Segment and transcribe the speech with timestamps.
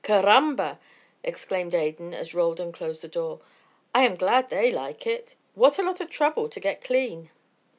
[0.03, 0.79] "Caramba!"
[1.23, 3.39] exclaimed Adan, as Roldan closed the door,
[3.93, 5.35] "I am glad they like it.
[5.53, 7.29] What a lot of trouble to get clean."